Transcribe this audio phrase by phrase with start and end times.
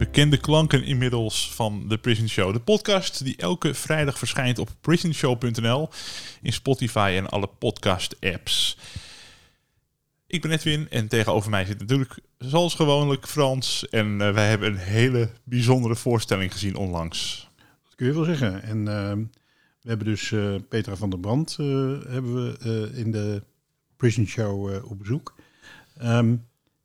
[0.00, 2.52] Bekende klanken inmiddels van de Prison Show.
[2.52, 5.88] De podcast die elke vrijdag verschijnt op prisonshow.nl,
[6.42, 8.78] in Spotify en alle podcast-apps.
[10.26, 13.88] Ik ben Edwin en tegenover mij zit natuurlijk zoals gewoonlijk Frans.
[13.88, 17.50] En eh, wij hebben een hele bijzondere voorstelling gezien onlangs.
[17.84, 18.62] Dat kun je wel zeggen.
[18.62, 19.12] En eh,
[19.82, 23.42] we hebben dus eh, Petra van der Brand hebben we in de
[23.96, 25.34] Prison Show op bezoek.
[25.96, 26.36] Ehm,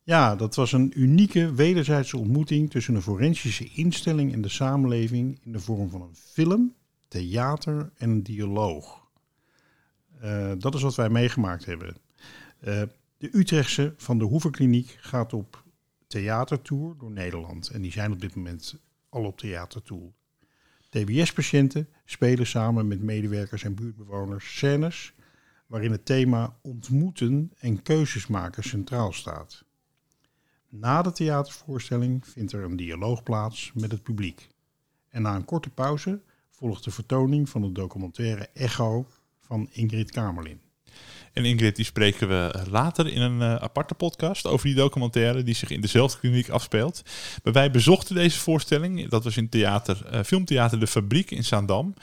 [0.06, 5.52] ja, dat was een unieke wederzijdse ontmoeting tussen een forensische instelling en de samenleving in
[5.52, 6.76] de vorm van een film,
[7.08, 9.08] theater en een dialoog.
[10.20, 11.98] Eh, dat is wat wij meegemaakt hebben.
[12.60, 12.82] Eh,
[13.18, 15.64] de Utrechtse van de Hoevenkliniek gaat op
[16.08, 17.70] theatertour door Nederland.
[17.70, 18.78] En die zijn op dit moment
[19.10, 20.12] al op theatertour.
[20.90, 25.14] TBS-patiënten spelen samen met medewerkers en buurtbewoners scènes
[25.68, 29.65] waarin het thema ontmoeten en keuzes maken centraal staat.
[30.80, 34.48] Na de theatervoorstelling vindt er een dialoog plaats met het publiek.
[35.10, 39.08] En na een korte pauze volgt de vertoning van de documentaire Echo
[39.40, 40.60] van Ingrid Kamerlin.
[41.34, 45.56] En Ingrid, die spreken we later in een eh, aparte podcast over die documentaire die
[45.56, 47.02] zich in dezelfde kliniek afspeelt.
[47.44, 49.10] Maar wij bezochten deze voorstelling.
[49.10, 51.94] Dat was in theater, eh, filmtheater De Fabriek in Zaandam.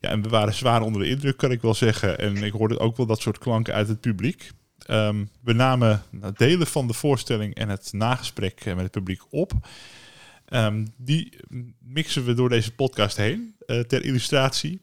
[0.00, 2.18] Ja, en we waren zwaar onder de indruk, kan ik wel zeggen.
[2.18, 4.50] En ik hoorde ook wel dat soort klanken uit het publiek.
[4.86, 6.02] Ehm, we namen
[6.36, 9.52] delen van de voorstelling en het nagesprek eh, met het publiek op.
[10.44, 11.36] Ehm, die
[11.78, 14.80] mixen we door deze podcast heen eh, ter illustratie.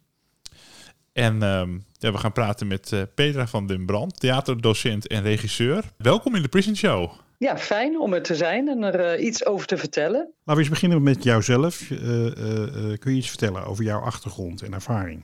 [1.13, 5.83] En ehm, ja, we gaan praten met eh, Petra van den Brand, theaterdocent en regisseur.
[5.97, 7.11] Welkom in de Prison Show.
[7.39, 10.19] Ja, fijn om er te zijn en er iets over te vertellen.
[10.19, 11.91] Laten we eens beginnen met jouzelf.
[11.91, 15.23] Eh, eh, eh, kun je iets vertellen over jouw achtergrond en ervaring?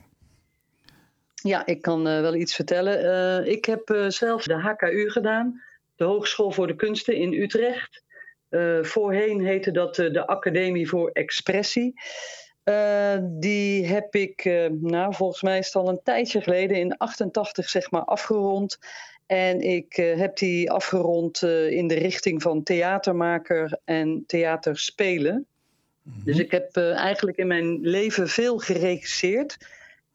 [1.46, 3.04] Ja, ik kan eh, wel iets vertellen.
[3.04, 5.62] Eh, ik heb eh, zelf de HKU gedaan,
[5.96, 8.02] de Hogeschool voor de Kunsten in Utrecht.
[8.82, 12.00] Voorheen heette dat de Academie voor Expressie.
[13.20, 14.44] Die heb ik,
[14.80, 18.78] nou volgens mij is het al een tijdje geleden, in 88 zeg maar afgerond.
[19.26, 25.46] En ik heb die afgerond in de richting van theatermaker en theaterspelen.
[26.02, 29.56] Dus ik heb eigenlijk in mijn leven veel geregisseerd.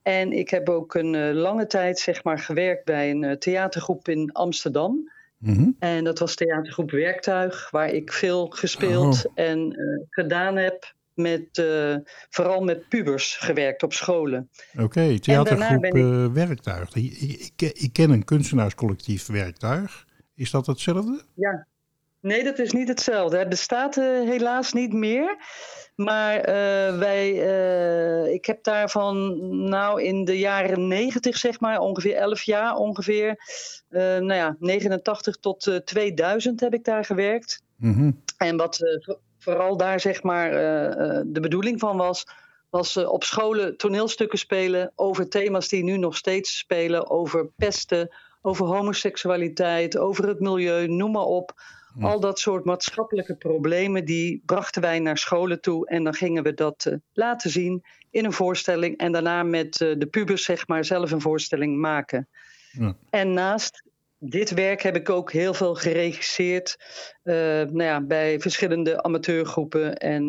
[0.02, 4.08] En ik heb ook een eh, lange tijd zeg maar, gewerkt bij een eh, theatergroep
[4.08, 5.12] in Amsterdam.
[5.38, 5.70] Mhm.
[5.80, 9.32] En dat was theatergroep Werktuig, waar ik veel gespeeld Oh.
[9.36, 10.94] en eh, gedaan heb.
[11.14, 11.64] Met,
[12.30, 14.50] vooral met pubers gewerkt op scholen.
[14.80, 16.96] Oké, theatergroep ik- Werktuig.
[16.96, 20.06] Ik- ik ken een kunstenaarscollectief Werktuig.
[20.36, 21.22] Is dat hetzelfde?
[21.34, 21.68] Ja.
[22.22, 23.38] Nee, dat is niet hetzelfde.
[23.38, 25.38] Het bestaat eh, helaas niet meer.
[25.96, 29.38] Maar eh, wij, eh, ik heb daarvan,
[29.69, 33.35] nou in de jaren 90 zeg maar, ongeveer 11 jaar ongeveer.
[33.90, 37.62] nou ja, 89 tot eh, 2000 heb ik daar gewerkt.
[37.75, 38.12] Mhm.
[38.38, 40.51] En wat vo- vooral daar zeg maar
[41.25, 42.25] de bedoeling van was,
[42.69, 48.09] was op scholen toneelstukken spelen over thema's die nu nog steeds spelen, over pesten,
[48.41, 51.53] over homoseksualiteit, over het milieu, noem maar op.
[52.00, 56.53] Al dat soort maatschappelijke problemen, die brachten wij naar scholen toe en dan gingen we
[56.53, 60.86] dat eh, laten zien in een voorstelling en daarna met eh, de pubers zeg maar
[60.86, 62.27] zelf een voorstelling maken.
[62.71, 62.95] Ja.
[63.09, 63.83] En naast
[64.18, 66.77] dit werk heb ik ook heel veel geregisseerd
[67.24, 70.27] eh, nou ja, bij verschillende amateurgroepen en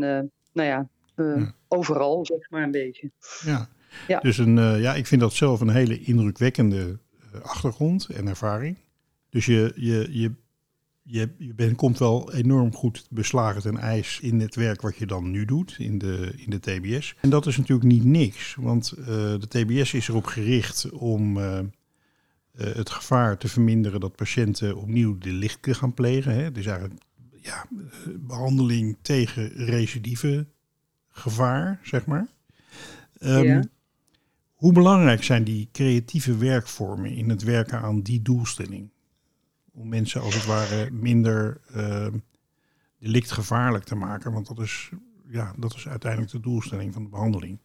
[0.52, 1.54] nou ja, Ja.
[1.68, 3.10] overal zeg maar een beetje.
[3.44, 3.68] Ja.
[4.06, 4.20] Ja.
[4.20, 6.98] Dus een, ja, ik vind dat zelf een hele indrukwekkende
[7.42, 8.76] achtergrond en ervaring.
[9.30, 10.32] Dus je, je, je,
[11.10, 15.06] je, je bent, komt wel enorm goed beslagen ten ijs in het werk wat je
[15.06, 17.14] dan nu doet in de, in de TBS.
[17.20, 19.06] En dat is natuurlijk niet niks, want eh,
[19.38, 21.64] de TBS is erop gericht om eh, eh,
[22.54, 26.34] het gevaar te verminderen dat patiënten opnieuw delicten gaan plegen.
[26.34, 26.52] Hè.
[26.52, 27.00] Dus eigenlijk
[27.42, 30.46] ja, eh, behandeling tegen recidieve
[31.08, 32.26] gevaar, zeg maar.
[33.18, 33.62] Ehm, Ja.
[34.54, 38.90] Hoe belangrijk zijn die creatieve werkvormen in het werken aan die doelstelling?
[39.80, 42.06] Om mensen als het ware minder uh,
[42.98, 44.90] delictgevaarlijk te maken, want dat is,
[45.28, 47.58] ja, dat is uiteindelijk de doelstelling van de behandeling.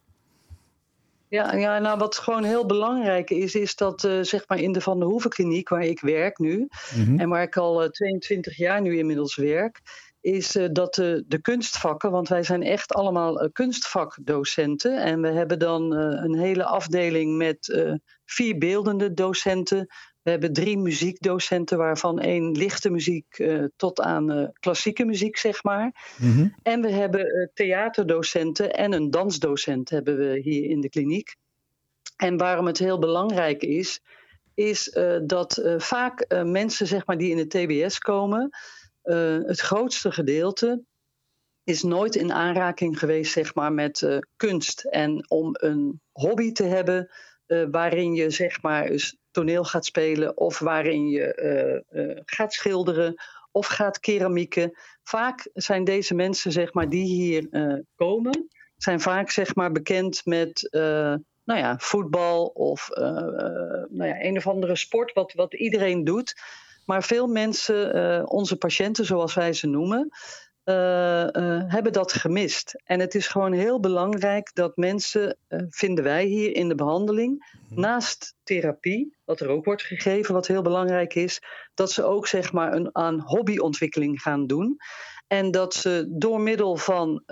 [1.28, 4.80] Ja, ja, nou wat gewoon heel belangrijk is, is dat uh, zeg maar in de
[4.80, 7.20] Van der Hoeven kliniek waar ik werk nu, mm-hmm.
[7.20, 9.80] en waar ik al uh, 22 jaar nu inmiddels werk,
[10.20, 15.02] is uh, dat de, de kunstvakken, want wij zijn echt allemaal kunstvakdocenten.
[15.02, 17.86] En we hebben dan een hele afdeling met
[18.24, 19.86] vier beeldende docenten.
[20.26, 23.44] We hebben drie muziekdocenten, waarvan één lichte muziek
[23.76, 26.14] tot aan klassieke muziek, zeg maar.
[26.18, 26.54] Mm-hmm.
[26.62, 31.36] En we hebben theaterdocenten en een dansdocent hebben we hier in de kliniek.
[32.16, 34.00] En waarom het heel belangrijk is,
[34.54, 38.50] is dat vaak mensen zeg maar, die in de TBS komen
[39.46, 40.82] het grootste gedeelte
[41.66, 44.84] is nooit in aanraking geweest zeg maar, met uh, kunst.
[44.84, 47.10] En om een hobby te hebben
[47.46, 53.14] uh, waarin je zeg maar, eens toneel gaat spelen of waarin je gaat schilderen
[53.52, 54.78] of gaat keramieken.
[55.02, 57.48] Vaak zijn deze mensen zeg maar, die hier
[57.96, 60.68] komen, zijn vaak zeg maar, bekend met
[61.44, 62.88] nou ja, voetbal of
[63.88, 66.40] nou ja, een of andere sport wat, wat iedereen doet.
[66.84, 70.08] Maar veel mensen, onze patiënten zoals wij ze noemen,
[71.68, 72.82] hebben dat gemist.
[72.84, 75.36] En het is gewoon heel belangrijk dat mensen,
[75.68, 77.80] vinden wij hier in de behandeling, mhm.
[77.80, 81.42] naast therapie, wat er ook wordt gegeven, wat heel belangrijk is,
[81.74, 84.76] dat ze ook zeg maar een, aan hobbyontwikkeling gaan doen.
[85.26, 87.22] En dat ze door middel van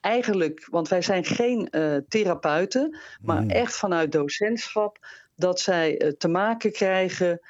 [0.00, 1.68] eigenlijk, want wij zijn geen
[2.08, 3.50] therapeuten, maar mhm.
[3.50, 5.06] echt vanuit docentschap,
[5.36, 7.40] dat zij te maken krijgen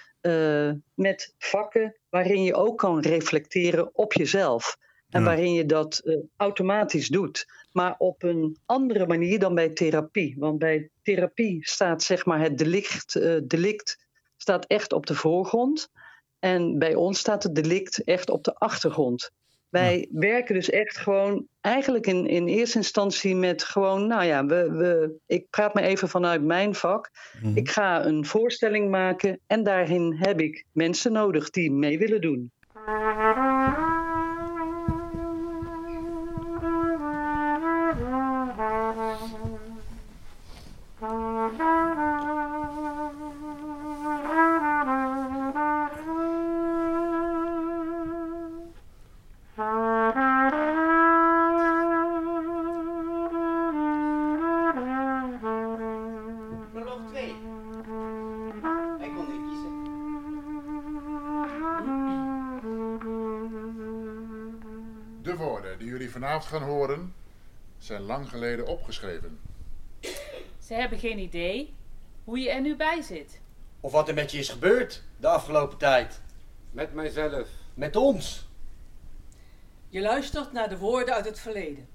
[0.94, 4.76] met vakken waarin je ook kan reflecteren op jezelf.
[5.14, 7.46] En waarin je dat uh, automatisch doet.
[7.72, 10.34] Maar op een andere manier dan bij therapie.
[10.38, 13.98] Want bij therapie staat zeg maar het delict, uh, delict
[14.36, 15.90] staat echt op de voorgrond.
[16.38, 19.30] En bij ons staat het delict echt op de achtergrond.
[19.68, 24.70] Wij werken dus echt gewoon eigenlijk in, in eerste instantie met gewoon, nou ja, we,
[24.70, 27.10] we, ik praat me even vanuit mijn vak.
[27.42, 27.56] Mhm.
[27.56, 32.52] Ik ga een voorstelling maken en daarin heb ik mensen nodig die mee willen doen.
[66.44, 67.14] Gaan horen,
[67.78, 69.40] zijn lang geleden opgeschreven.
[70.58, 71.74] Ze hebben geen idee
[72.24, 73.40] hoe je er nu bij zit.
[73.80, 76.20] Of wat er met je is gebeurd de afgelopen tijd.
[76.70, 77.48] Met mijzelf.
[77.74, 78.48] Met ons.
[79.88, 81.88] Je luistert naar de woorden uit het verleden.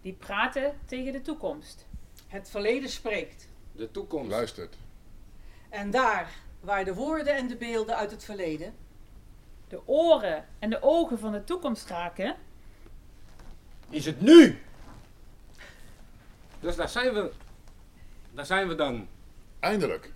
[0.00, 1.86] Die praten tegen de toekomst.
[2.26, 3.48] Het verleden spreekt.
[3.72, 4.76] De toekomst luistert.
[5.68, 6.30] En daar
[6.60, 8.74] waar de woorden en de beelden uit het verleden.
[9.68, 12.36] De oren en de ogen van de toekomst raken
[13.90, 14.58] is het nu.
[16.60, 17.32] Dus daar zijn we.
[18.34, 19.08] Daar zijn we dan.
[19.60, 20.12] Eindelijk.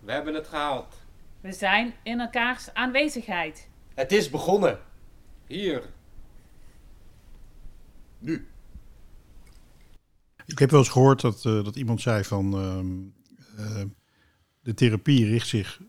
[0.00, 0.94] We hebben het gehaald.
[1.40, 3.68] We zijn in elkaars aanwezigheid.
[3.94, 4.78] Het is begonnen.
[5.46, 5.82] Hier.
[8.18, 8.48] Nu.
[10.46, 12.54] Ik heb wel eens gehoord dat, uh, dat iemand zei van
[13.58, 13.82] uh,
[14.60, 15.80] de therapie richt zich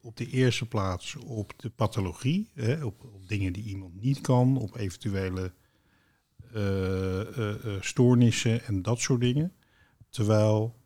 [0.00, 4.56] op de eerste plaats op de pathologie, hè, op, op, dingen die iemand niet kan,
[4.56, 5.50] op eventuele uh,
[7.80, 9.52] stoornissen en dat soort dingen.
[10.08, 10.76] Terwijl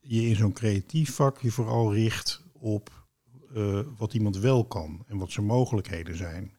[0.00, 3.04] je in zo'n creatief vak je vooral richt op
[3.96, 6.56] wat iemand wel kan en wat zijn mogelijkheden zijn.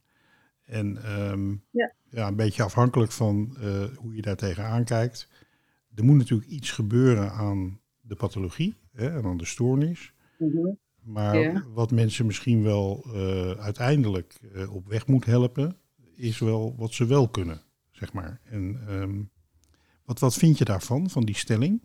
[0.64, 1.94] En um, ja.
[2.10, 2.28] ja.
[2.28, 3.58] een beetje afhankelijk van
[3.96, 5.30] hoe je daar tegenaan kijkt.
[5.96, 10.14] Er moet natuurlijk iets gebeuren aan de pathologie hè, en aan de stoornis.
[10.38, 15.78] Mm Maar wat mensen misschien wel uh, uiteindelijk op weg moet helpen,
[16.16, 17.62] is wel wat ze wel kunnen
[17.98, 18.39] zeg maar.
[18.44, 19.32] En um,
[20.06, 21.82] wat, wat vind je daarvan, van die stelling?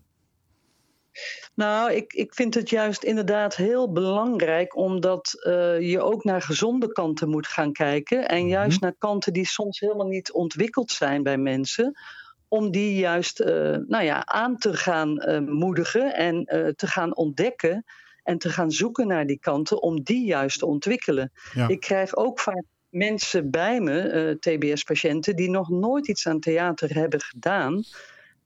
[1.55, 6.91] Nou, ik, ik vind het juist inderdaad heel belangrijk, omdat uh, je ook naar gezonde
[6.91, 8.27] kanten moet gaan kijken.
[8.27, 8.51] En mm -hmm.
[8.51, 11.99] juist naar kanten die soms helemaal niet ontwikkeld zijn bij mensen.
[12.47, 13.47] Om die juist uh,
[13.87, 17.85] nou ja, aan te gaan uh, moedigen en te gaan ontdekken.
[18.23, 21.31] En te gaan zoeken naar die kanten om die juist te ontwikkelen.
[21.53, 21.67] Ja.
[21.67, 22.63] Ik krijg ook vaak
[22.93, 27.83] mensen bij me, uh, TBS-patiënten, die nog nooit iets aan theater hebben gedaan.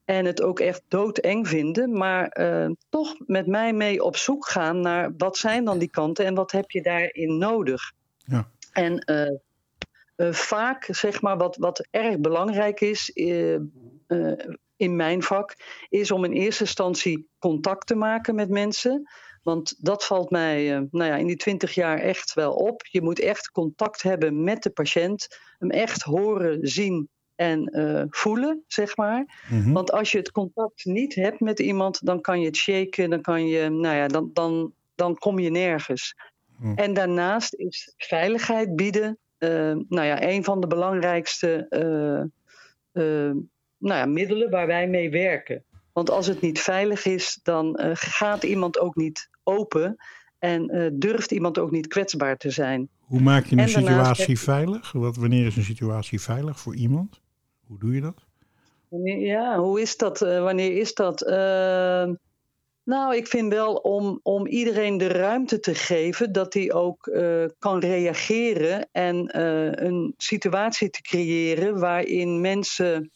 [0.06, 4.80] En het ook echt doodeng vinden, maar eh, toch met mij mee op zoek gaan
[4.82, 7.92] naar wat zijn dan die kanten en wat heb je daarin nodig.
[8.26, 8.50] Ja.
[8.72, 9.36] En eh,
[10.18, 14.38] eh, vaak, zeg maar, wat, wat erg belangrijk is eh, eh,
[14.76, 15.56] in mijn vak,
[15.90, 19.10] is om in eerste instantie contact te maken met mensen.
[19.48, 22.86] Want dat valt mij eh, nou ja, in die twintig jaar echt wel op.
[22.86, 28.64] Je moet echt contact hebben met de patiënt, hem echt horen, zien en eh, voelen,
[28.68, 29.44] zeg maar.
[29.50, 29.72] Mhm.
[29.72, 33.22] Want als je het contact niet hebt met iemand, dan kan je het shaken, dan
[33.22, 36.16] kan je, nou ja, dan, dan, dan kom je nergens.
[36.58, 36.74] Hm.
[36.76, 39.50] En daarnaast is veiligheid bieden, eh,
[39.90, 41.68] nou ja, een van de belangrijkste
[43.80, 45.64] nou ja, middelen waar wij mee werken.
[45.94, 49.96] Want als het niet veilig is, dan gaat iemand ook niet open
[50.40, 52.90] en eh, durft iemand ook niet kwetsbaar te zijn.
[53.00, 54.92] Hoe maak je een situatie heb veilig?
[54.92, 57.22] Wat, wanneer is een situatie veilig voor iemand?
[57.68, 58.26] Hoe doe je dat?
[59.20, 60.22] Ja, hoe is dat?
[60.22, 61.22] eh, wanneer is dat?
[61.22, 62.10] Eh,
[62.84, 67.46] nou, ik vind wel om, om iedereen de ruimte te geven dat hij ook eh,
[67.60, 69.40] kan reageren en
[69.86, 73.12] een situatie te creëren waarin mensen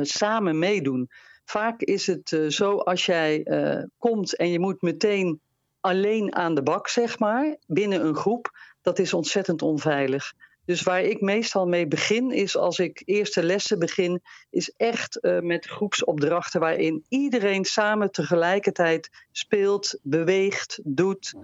[0.00, 1.08] samen meedoen.
[1.48, 5.40] Vaak is het eh, zo als jij eh, komt en je moet meteen
[5.80, 8.50] alleen aan de bak, zeg maar, binnen een groep,
[8.82, 10.32] dat is ontzettend onveilig.
[10.64, 15.38] Dus waar ik meestal mee begin, is als ik eerste lessen begin, is echt eh,
[15.38, 21.34] met groepsopdrachten waarin iedereen samen tegelijkertijd speelt, beweegt, doet.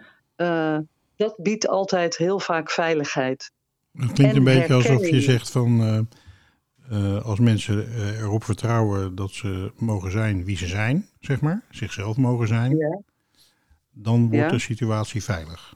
[1.16, 3.50] Dat biedt altijd heel vaak veiligheid.
[3.92, 6.06] Het klinkt En een beetje alsof je zegt van
[6.90, 11.62] eh, als mensen eh, erop vertrouwen dat ze mogen zijn wie ze zijn, zeg maar,
[11.70, 13.00] zichzelf mogen zijn, Ja.
[13.90, 14.48] dan wordt Ja.
[14.48, 15.74] de situatie veilig.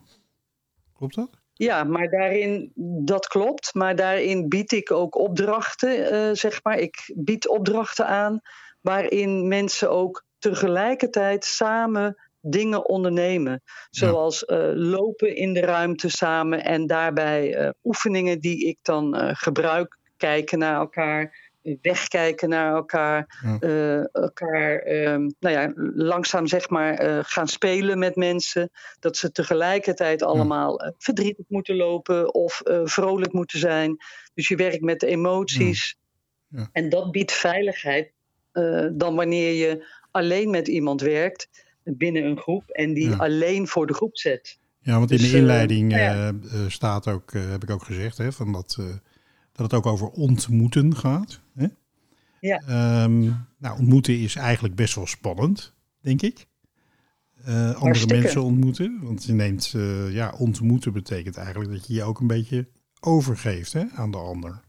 [0.93, 1.31] Klopt dat?
[1.53, 2.73] Ja, maar daarin,
[3.05, 3.75] dat klopt.
[3.75, 6.79] Maar daarin bied ik ook opdrachten, eh, zeg maar.
[6.79, 8.41] Ik bied opdrachten aan
[8.81, 13.63] waarin mensen ook tegelijkertijd samen dingen ondernemen.
[13.91, 19.98] Zoals lopen in de ruimte samen en daarbij oefeningen die ik dan gebruik.
[20.19, 21.51] Kijken naar elkaar,
[21.83, 23.59] wegkijken naar elkaar, Ja.
[23.61, 28.71] eh, elkaar ehm, nou ja, langzaam zeg maar eh, gaan spelen met mensen.
[29.01, 33.97] Dat ze tegelijkertijd allemaal eh, verdrietig moeten lopen of vrolijk moeten zijn.
[34.35, 35.97] Dus je werkt met de emoties.
[36.49, 36.69] Ja.
[36.73, 38.13] En dat biedt veiligheid
[38.93, 41.49] dan wanneer je alleen met iemand werkt
[41.85, 44.59] binnen een groep en die alleen voor de groep zet.
[44.81, 48.33] Ja, want in Dus, de eh, inleiding nou staat ook, heb ik ook gezegd, hè,
[48.33, 48.79] van dat,
[49.59, 51.41] dat het ook over ontmoeten gaat.
[51.55, 51.67] Hè?
[52.41, 52.63] Ja.
[52.67, 53.21] Ehm,
[53.59, 56.47] nou, ontmoeten is eigenlijk best wel spannend, denk ik.
[57.45, 58.99] Eh, andere mensen ontmoeten.
[59.03, 62.69] Want je neemt, eh, ja, ontmoeten betekent eigenlijk dat je je ook een beetje
[63.01, 64.61] overgeeft hè, aan de ander.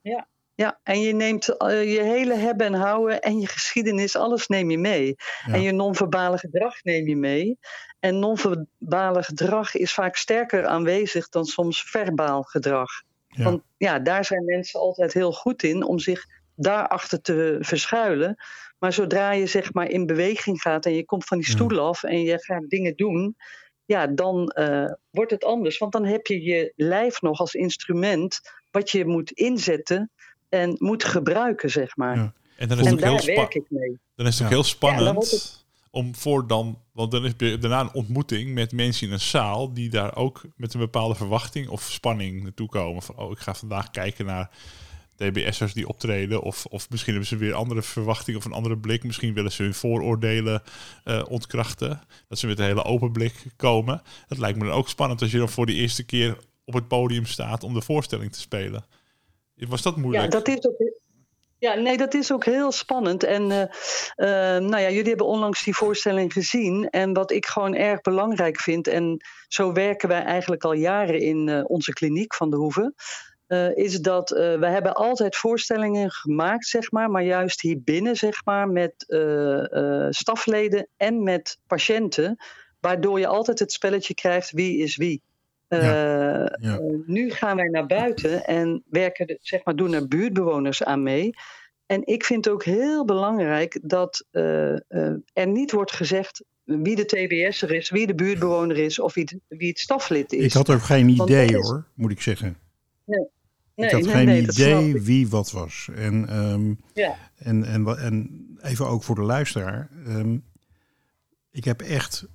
[0.00, 0.80] Ja, ja.
[0.82, 4.78] en je neemt eh, je hele hebben en houden en je geschiedenis, alles neem je
[4.78, 5.14] mee.
[5.46, 5.52] Ja.
[5.52, 7.58] En je non-verbale gedrag neem je mee.
[8.00, 12.90] En non-verbale gedrag is vaak sterker aanwezig dan soms verbaal gedrag.
[13.36, 13.44] Ja.
[13.44, 18.36] Want ja, daar zijn mensen altijd heel goed in om zich daarachter te verschuilen.
[18.78, 21.52] Maar zodra je zeg maar in beweging gaat en je komt van die Ja.
[21.52, 23.36] stoel af en je gaat dingen doen,
[23.84, 25.78] ja, dan eh, wordt het anders.
[25.78, 30.10] Want dan heb je je lijf nog als instrument wat je moet inzetten
[30.48, 32.16] en moet gebruiken, zeg maar.
[32.16, 32.32] Ja.
[32.56, 33.98] En dan is En het ook heel werk ik mee.
[34.14, 34.54] Dan is het ook Ja.
[34.54, 35.61] heel spannend dan wordt het-
[35.92, 39.72] om voor dan, want dan is je daarna een ontmoeting met mensen in een zaal
[39.74, 43.02] die daar ook met een bepaalde verwachting of spanning naartoe komen.
[43.02, 44.50] Van, oh, ik ga vandaag kijken naar
[45.16, 46.42] DBS'ers die optreden.
[46.42, 49.04] Of, of misschien hebben ze weer andere verwachting of een andere blik.
[49.04, 50.62] Misschien willen ze hun vooroordelen
[51.04, 52.00] eh, ontkrachten.
[52.28, 54.02] Dat ze met een hele open blik komen.
[54.28, 56.88] Dat lijkt me dan ook spannend als je dan voor de eerste keer op het
[56.88, 58.84] podium staat om de voorstelling te spelen.
[59.54, 60.30] Was dat Ja, moeilijk?
[60.30, 60.91] dat is ook.
[61.62, 63.24] Ja, nee, dat is ook heel spannend.
[63.24, 63.62] En eh,
[64.56, 66.90] eh, nou ja, jullie hebben onlangs die voorstelling gezien.
[66.90, 71.48] En wat ik gewoon erg belangrijk vind, en zo werken wij eigenlijk al jaren in
[71.48, 72.94] eh, onze kliniek van de Hoeve.
[73.74, 78.68] is dat we hebben altijd voorstellingen gemaakt, zeg maar, maar juist hier binnen, zeg maar,
[78.68, 78.94] met
[80.10, 82.36] stafleden en met patiënten,
[82.80, 85.22] waardoor je altijd het spelletje krijgt wie is wie.
[85.80, 86.78] Eh, Ja.
[86.78, 91.30] eh, nu gaan wij naar buiten en werken, zeg maar, doen er buurtbewoners aan mee.
[91.86, 94.72] En ik vind ook heel belangrijk dat eh,
[95.32, 99.58] er niet wordt gezegd wie de TBS'er is, wie de buurtbewoner is of wie, het-
[99.58, 100.44] wie het staflid is.
[100.44, 102.56] Ik had ook geen idee is- hoor, moet ik zeggen.
[103.04, 103.26] Nee,
[103.74, 105.88] ik had nee, geen nee, idee wie wat was.
[105.94, 107.14] En, ehm, Ja.
[107.36, 109.88] en, en, en even ook voor de luisteraar.
[110.06, 110.36] ehm,
[111.50, 112.26] ik heb echt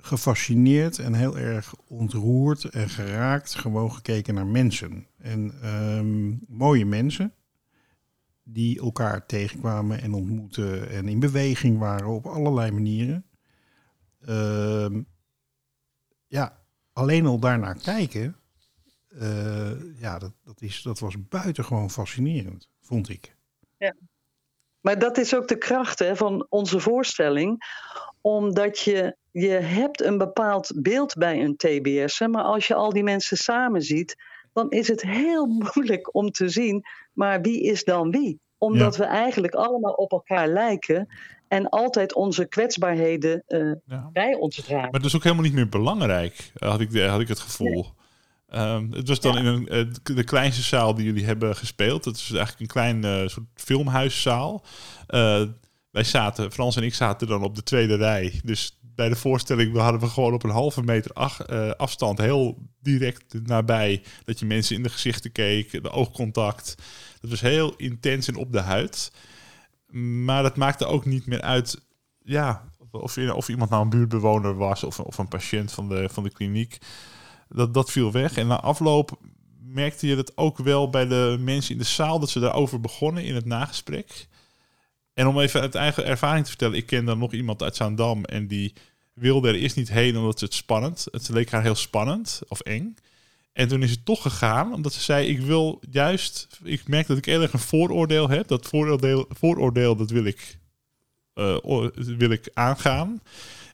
[0.00, 5.06] gefascineerd en heel erg ontroerd en geraakt gewoon gekeken naar mensen.
[5.18, 7.34] En ehm, mooie mensen
[8.42, 13.24] die elkaar tegenkwamen en ontmoetten en in beweging waren op allerlei manieren.
[14.20, 15.02] Ehm,
[16.26, 16.58] ja,
[16.92, 18.36] alleen al daarnaar kijken,
[19.08, 23.36] eh, ja, dat, dat, is, dat was buitengewoon fascinerend, vond ik.
[23.78, 23.94] Ja.
[24.80, 27.64] Maar dat is ook de kracht hè, van onze voorstelling.
[28.20, 32.20] Omdat je, je hebt een bepaald beeld bij een TBS.
[32.20, 34.16] Maar als je al die mensen samen ziet,
[34.52, 36.84] dan is het heel moeilijk om te zien.
[37.12, 38.40] Maar wie is dan wie?
[38.58, 41.08] Omdat we eigenlijk allemaal op elkaar lijken.
[41.48, 43.72] En altijd onze kwetsbaarheden eh,
[44.12, 44.90] bij ons dragen.
[44.90, 47.86] Maar dat is ook helemaal niet meer belangrijk, had ik, had ik het gevoel.
[48.50, 52.04] Ehm, het was dan in een, eh, de kleinste zaal die jullie hebben gespeeld.
[52.04, 54.64] Dat is eigenlijk een klein uh, soort filmhuiszaal.
[55.08, 55.42] Uh,
[55.90, 58.40] wij zaten, Frans en ik zaten dan op de tweede rij.
[58.44, 63.46] Dus bij de voorstelling hadden we gewoon op een halve meter ach, afstand heel direct
[63.46, 66.74] nabij dat je mensen in de gezichten keek, de oogcontact.
[67.20, 69.12] Dat was heel intens en op de huid.
[70.24, 71.80] Maar dat maakte ook niet meer uit
[72.22, 76.22] ja, of, of iemand nou een buurtbewoner was of, of een patiënt van de, van
[76.22, 76.78] de kliniek
[77.48, 78.36] dat, dat viel weg.
[78.36, 79.18] En na afloop
[79.60, 83.24] merkte je dat ook wel bij de mensen in de zaal dat ze daarover begonnen
[83.24, 84.28] in het nagesprek.
[85.20, 88.24] En om even uit eigen ervaring te vertellen, ik ken dan nog iemand uit Zaandam
[88.24, 88.72] en die
[89.14, 91.06] wilde er eerst niet heen omdat ze het spannend.
[91.10, 92.94] Het leek haar heel spannend of eng.
[93.52, 97.16] En toen is het toch gegaan, omdat ze zei: Ik wil juist, ik merk dat
[97.16, 98.48] ik erg een vooroordeel heb.
[98.48, 100.58] Dat vooroordeel, vooroordeel dat wil ik,
[101.34, 101.56] uh,
[101.94, 103.22] wil ik aangaan.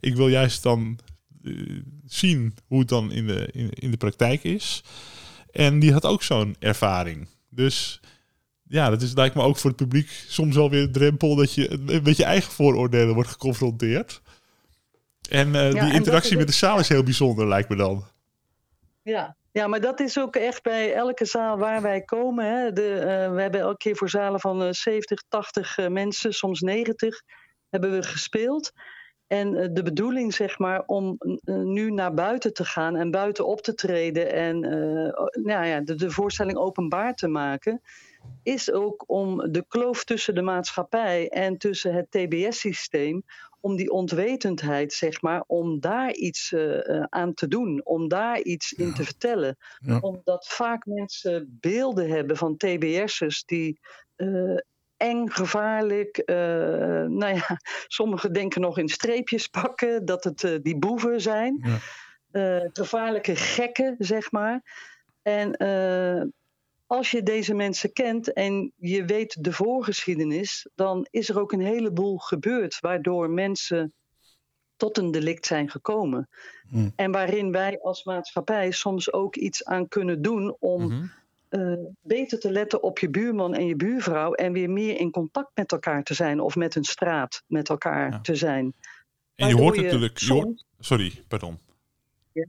[0.01, 0.99] Ik wil juist dan
[1.45, 1.53] eh,
[2.07, 4.83] zien hoe het dan in de, in de praktijk is.
[5.51, 7.29] En die had ook zo'n ervaring.
[7.51, 8.01] Dus
[8.69, 11.55] ja, dat is lijkt me ook voor het publiek soms wel weer een drempel dat
[11.55, 14.23] je met je eigen vooroordelen wordt geconfronteerd.
[15.31, 18.05] En uh, die interactie met de zaal is heel bijzonder, lijkt me dan.
[19.03, 22.45] Ja, ja, maar dat is ook echt bij elke zaal waar wij komen.
[22.45, 22.73] Hè.
[22.73, 27.23] De, uh, we hebben elke keer voor zalen van uh, 70, 80 mensen, soms 90,
[27.71, 28.73] hebben we gespeeld.
[29.27, 33.47] En eh, de bedoeling, zeg maar, om eh, nu naar buiten te gaan en buiten
[33.47, 34.61] op te treden en
[35.33, 37.83] nou ja, de, de, voorstelling openbaar te maken,
[38.43, 43.23] is ook om de kloof tussen de maatschappij en tussen het TBS-systeem,
[43.61, 48.73] om die ontwetendheid, zeg maar, om daar iets uh, aan te doen, om daar iets
[48.73, 49.57] in te vertellen.
[49.79, 49.99] Ja.
[49.99, 53.81] Omdat vaak mensen beelden hebben van TBS'ers die
[54.97, 56.23] eng, gevaarlijk.
[56.27, 56.37] Uh,
[57.05, 61.65] nou ja, sommigen denken nog in streepjes pakken dat het die boeven zijn.
[62.33, 62.69] Ja.
[62.73, 64.63] Gevaarlijke gekken, zeg maar.
[65.23, 65.51] En
[66.87, 71.61] als je deze mensen kent en je weet de voorgeschiedenis, dan is er ook een
[71.61, 73.93] heleboel gebeurd waardoor mensen
[74.77, 76.29] tot een delict zijn gekomen.
[76.69, 76.93] Mm.
[76.97, 80.83] En waarin wij als maatschappij soms ook iets aan kunnen doen om.
[80.83, 81.11] Mm -hmm
[81.51, 85.51] uh, beter te letten op je buurman en je buurvrouw en weer meer in contact
[85.55, 88.21] met elkaar te zijn of met een straat met elkaar ja.
[88.21, 88.75] te zijn.
[89.35, 90.19] En je hoort natuurlijk.
[90.19, 91.59] Je hoort, sorry, pardon.
[92.33, 92.47] Ja.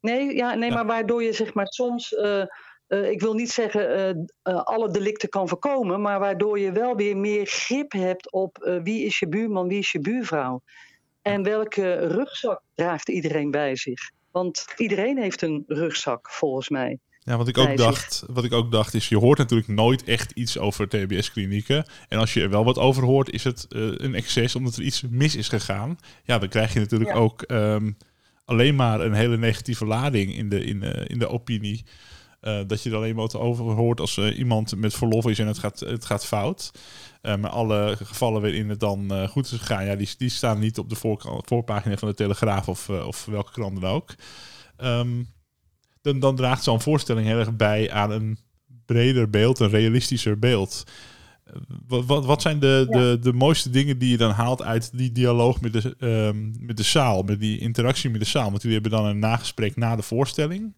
[0.00, 0.74] Nee, ja, nee ja.
[0.74, 2.12] maar waardoor je zeg maar soms.
[2.12, 2.44] Uh,
[2.88, 7.46] uh, ik wil niet zeggen alle delicten kan voorkomen, maar waardoor je wel weer meer
[7.46, 10.62] grip hebt op wie is je buurman, wie is je buurvrouw.
[11.22, 14.10] En welke rugzak draagt iedereen bij zich?
[14.30, 16.98] Want iedereen heeft een rugzak, volgens mij.
[17.18, 20.30] Ja, wat ik ook dacht, wat ik ook dacht is, je hoort natuurlijk nooit echt
[20.30, 21.86] iets over TBS-klinieken.
[22.08, 24.82] En als je er wel wat over hoort, is het uh, een excess omdat er
[24.82, 25.98] iets mis is gegaan.
[26.24, 27.16] Ja, dan krijg je natuurlijk ja.
[27.16, 27.96] ook um,
[28.44, 31.84] alleen maar een hele negatieve lading in de, in, uh, in de opinie.
[32.46, 35.58] Uh, dat je er alleen wat over hoort als iemand met verlof is en het
[35.58, 36.70] gaat, het gaat fout.
[37.22, 40.88] maar alle gevallen waarin het dan goed is gegaan, ja, die, die staan niet op
[40.88, 44.14] de voor, voorpagina van de Telegraaf of, of welke krant dan ook.
[44.82, 45.32] Um,
[46.04, 48.38] dan, dan draagt zo'n voorstelling heel erg bij aan een
[48.86, 50.84] breder beeld, een realistischer beeld.
[51.86, 52.98] Wat, wat, wat zijn de, ja.
[52.98, 56.76] de, de mooiste dingen die je dan haalt uit die dialoog met de, um, met
[56.76, 58.50] de zaal, met die interactie met de zaal?
[58.50, 60.76] Want jullie hebben dan een nagesprek na de voorstelling.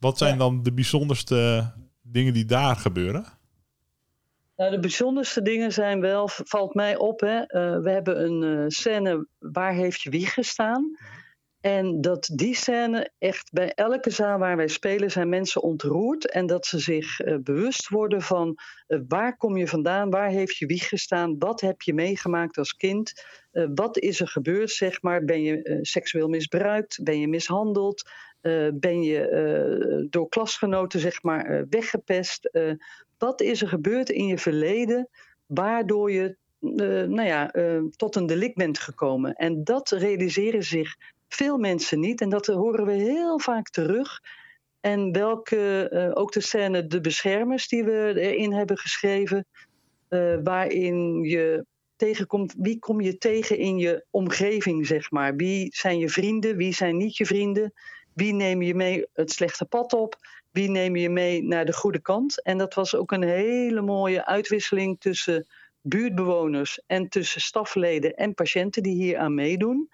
[0.00, 0.38] Wat zijn ja.
[0.38, 3.24] dan de bijzonderste dingen die daar gebeuren?
[4.56, 8.64] Nou, de bijzonderste dingen zijn wel, valt mij op, hè, uh, we hebben een uh,
[8.66, 10.96] scène Waar heeft je wieg gestaan?
[11.60, 16.30] En dat die scène echt bij elke zaal waar wij spelen zijn mensen ontroerd.
[16.30, 18.58] En dat ze zich uh, bewust worden van
[18.88, 22.72] uh, waar kom je vandaan, waar heeft je wieg gestaan, wat heb je meegemaakt als
[22.72, 23.12] kind,
[23.52, 25.24] uh, wat is er gebeurd, zeg maar.
[25.24, 28.10] Ben je seksueel misbruikt, ben je mishandeld,
[28.74, 32.50] ben je door klasgenoten zeg maar weggepest.
[33.18, 35.08] wat is er gebeurd in je verleden
[35.46, 37.50] waardoor je nou ja,
[37.96, 39.34] tot een delict bent gekomen.
[39.34, 40.96] En dat realiseren zich
[41.28, 42.20] veel mensen niet.
[42.20, 44.20] En dat horen we heel vaak terug.
[44.80, 49.46] En welke, eh, ook de scène De Beschermers die we erin hebben geschreven,
[50.08, 51.64] eh, waarin je
[51.96, 55.36] tegenkomt, wie kom je tegen in je omgeving, zeg maar.
[55.36, 57.72] Wie zijn je vrienden, wie zijn niet je vrienden,
[58.18, 60.16] wie neem je mee het slechte pad op,
[60.50, 62.42] wie neem je mee naar de goede kant.
[62.42, 65.46] En dat was ook een hele mooie uitwisseling tussen
[65.80, 69.88] buurtbewoners en tussen stafleden en patiënten die hier aan meedoen.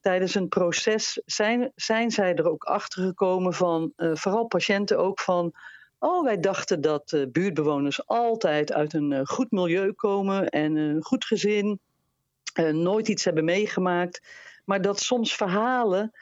[0.00, 5.20] Tijdens een proces zijn, zijn zij er ook achter gekomen van, uh, vooral patiënten ook
[5.20, 5.52] van,
[5.98, 11.02] oh wij dachten dat uh, buurtbewoners altijd uit een uh, goed milieu komen en een
[11.02, 11.80] goed gezin,
[12.72, 14.20] nooit iets hebben meegemaakt,
[14.64, 16.12] maar dat soms verhalen,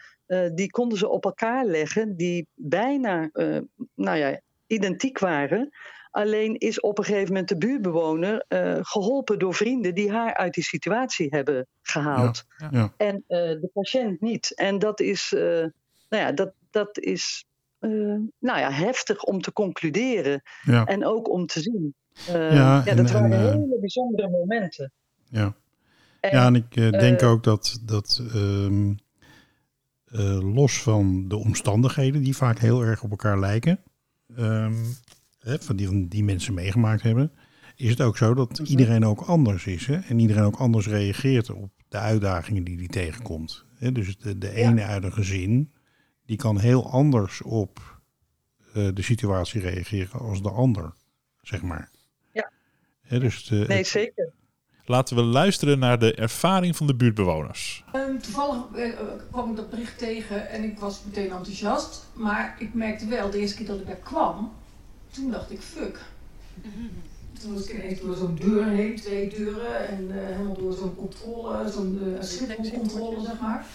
[0.54, 3.30] die konden ze op elkaar leggen, die bijna
[3.94, 5.70] nou ja, identiek waren.
[6.10, 10.54] Alleen is op een gegeven moment de buurtbewoner uh, geholpen door vrienden die haar uit
[10.54, 12.44] die situatie hebben gehaald.
[12.56, 12.92] Ja, ja.
[12.96, 14.54] En de patiënt niet.
[14.54, 15.72] En dat is, nou
[16.08, 17.46] ja, dat, dat is
[18.38, 20.42] nou ja, heftig om te concluderen.
[20.62, 20.84] Ja.
[20.84, 21.94] En ook om te zien.
[22.26, 24.92] Ja, en- dat waren en, hele bijzondere momenten.
[25.30, 25.54] Ja.
[26.20, 28.94] En, ja, en ik eh, denk eh, ook dat, dat ehm,
[30.14, 33.80] eh, los van de omstandigheden die vaak heel erg op elkaar lijken,
[34.36, 34.74] ehm,
[35.38, 37.32] hè, van die, van die mensen meegemaakt hebben,
[37.76, 39.86] is het ook zo dat iedereen ook anders is.
[39.86, 39.96] Hè?
[39.96, 43.64] En iedereen ook anders reageert op de uitdagingen die die tegenkomt.
[43.74, 43.92] Hè?
[43.92, 45.72] Dus de, de ene uit een gezin,
[46.26, 48.00] die kan heel anders op
[48.72, 50.94] eh, de situatie reageren als de ander,
[51.40, 51.90] zeg maar.
[52.32, 52.50] Ja.
[53.00, 54.32] Hè, dus de, Nee, zeker.
[54.86, 57.84] Laten we luisteren naar de ervaring van de buurtbewoners.
[57.92, 58.88] Ehm, toevallig eh,
[59.30, 62.04] kwam ik dat bericht tegen en ik was meteen enthousiast.
[62.12, 64.52] Maar ik merkte wel, de eerste keer dat ik daar kwam,
[65.10, 65.98] toen dacht ik, fuck.
[67.40, 70.96] Toen was ik ineens door zo'n deur heen, twee deuren, en eh, helemaal door zo'n
[70.96, 73.66] controle, zo'n uh, schipholcontrole, zeg maar.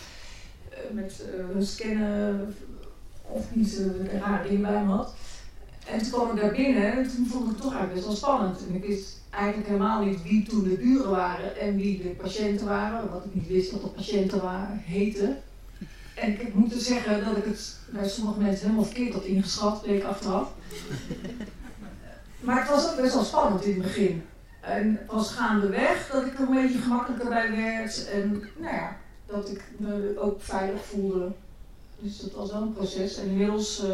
[0.69, 2.55] Eh, met eh, scannen
[3.21, 5.13] of niet uh, een raar ding bij me had.
[5.85, 8.15] En toen kwam ik daar binnen en toen vond ik het toch eigenlijk best wel
[8.15, 8.59] spannend.
[8.67, 12.67] En ik wist eigenlijk helemaal niet wie toen de buren waren en wie de patiënten
[12.67, 13.11] waren.
[13.11, 15.37] Wat ik niet wist wat de patiënten waren, heten.
[16.15, 19.81] En ik moet dus zeggen dat ik het bij sommige mensen helemaal verkeerd had ingeschat,
[19.81, 20.51] bleek achteraf.
[22.39, 24.23] Maar het was ook best wel spannend in het begin.
[24.61, 28.09] En was gaandeweg dat ik er een beetje gemakkelijker bij werd.
[28.09, 31.31] En nou ja, dat ik me ook veilig voelde.
[31.99, 33.17] Dus dat was wel een proces.
[33.17, 33.89] En inmiddels, uh,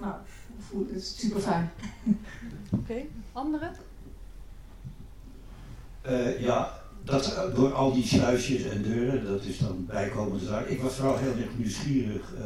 [0.00, 0.14] nou,
[0.58, 1.70] voel ik het super fijn.
[2.70, 3.70] Oké, anderen?
[6.06, 10.66] Uh, ja, dat, door al die sluisjes en deuren, dat is dan bijkomende zaak.
[10.66, 12.32] Ik was vooral heel erg nieuwsgierig.
[12.38, 12.44] Uh,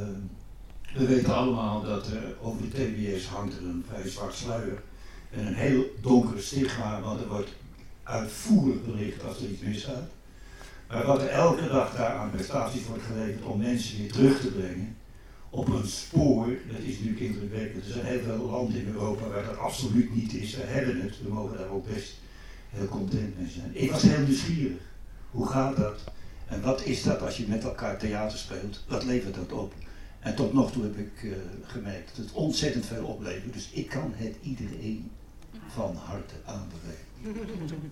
[0.94, 4.82] we weten allemaal dat er over de TBS hangt een vrij zwart sluier.
[5.30, 7.52] En een heel donkere stigma, want er wordt
[8.02, 10.10] uitvoerig bericht als er iets misgaat.
[10.88, 14.46] Maar wat er elke dag daar aan prestaties wordt geleverd om mensen weer terug te
[14.46, 14.96] brengen
[15.50, 17.84] op een spoor, dat is natuurlijk indrukwekkend.
[17.84, 20.56] Er zijn heel veel landen in Europa waar dat absoluut niet is.
[20.56, 22.14] We hebben het, we mogen daar ook best
[22.72, 23.70] heel content zijn.
[23.72, 24.80] Ik was heel nieuwsgierig.
[25.30, 26.04] Hoe gaat dat?
[26.46, 28.84] En wat is dat als je met elkaar theater speelt?
[28.88, 29.74] Wat levert dat op?
[30.20, 31.32] En tot nog toe heb ik uh,
[31.62, 33.52] gemerkt dat het ontzettend veel oplevert.
[33.52, 35.10] Dus ik kan het iedereen
[35.68, 37.90] van harte aanbevelen.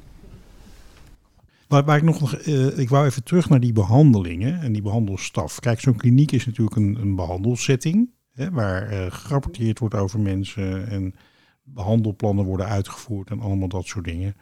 [1.68, 4.82] Waar, waar ik nog, nog uh, ik wou even terug naar die behandelingen en die
[4.82, 5.60] behandelstaf.
[5.60, 10.88] Kijk, zo'n kliniek is natuurlijk een, een behandelsetting, hè, waar uh, gerapporteerd wordt over mensen
[10.88, 11.14] en
[11.62, 14.36] behandelplannen worden uitgevoerd en allemaal dat soort dingen.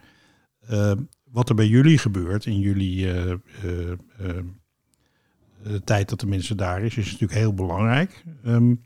[0.71, 0.91] Uh,
[1.31, 3.05] wat er bij jullie gebeurt in jullie
[5.63, 8.23] de tijd dat de mensen daar is, is natuurlijk heel belangrijk.
[8.45, 8.81] Um,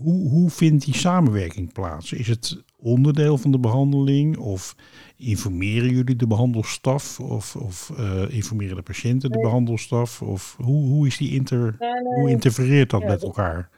[0.00, 2.12] hoe, hoe vindt die samenwerking plaats?
[2.12, 4.36] Is het onderdeel van de behandeling?
[4.36, 4.76] Of
[5.16, 7.20] informeren jullie de behandelstaf?
[7.20, 10.22] Of, of uh, informeren de patiënten de behandelstaf?
[10.22, 13.70] Of hoe, hoe, is die inter, hoe interfereert dat met elkaar?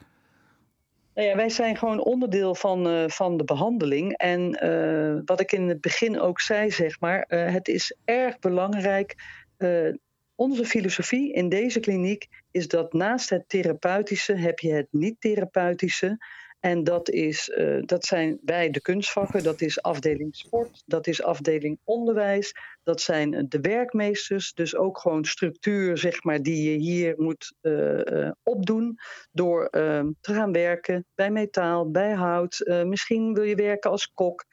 [1.14, 4.16] Nou ja, wij zijn gewoon onderdeel van, uh, van de behandeling.
[4.16, 9.14] En uh, wat ik in het begin ook zei, zeg maar, het is erg belangrijk
[10.34, 16.24] onze filosofie in deze kliniek is dat naast het therapeutische heb je het niet-therapeutische.
[16.62, 21.22] En dat, is, uh, dat zijn wij de kunstvakken, dat is afdeling sport, dat is
[21.22, 24.52] afdeling onderwijs, dat zijn de werkmeesters.
[24.52, 28.98] Dus ook gewoon structuur zeg maar, die je hier moet uh, opdoen
[29.32, 32.64] door te gaan werken bij metaal, bij hout.
[32.86, 34.44] misschien wil je werken als kok.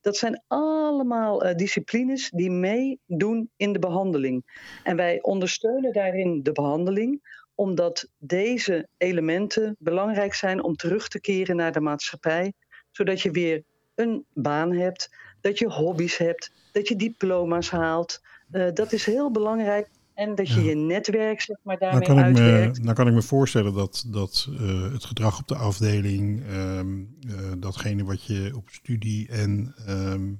[0.00, 4.68] Dat zijn allemaal disciplines die meedoen in de behandeling.
[4.82, 7.20] En wij ondersteunen daarin de behandeling,
[7.58, 12.52] omdat deze elementen belangrijk zijn om terug te keren naar de maatschappij,
[12.90, 13.62] zodat je weer
[13.94, 18.20] een baan hebt, dat je hobby's hebt, dat je diploma's haalt.
[18.50, 19.88] Uh, dat is heel belangrijk.
[20.14, 20.68] En dat je Ja.
[20.68, 22.84] je netwerk zeg maar Dan daarmee kan, ik me, uitwerkt.
[22.84, 27.52] dan kan ik me voorstellen dat, dat eh, het gedrag op de afdeling, ehm, eh,
[27.58, 30.32] datgene wat je op studie en ehm,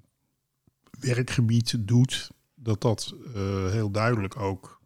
[1.01, 4.78] werkgebied doet, dat dat eh, heel duidelijk ook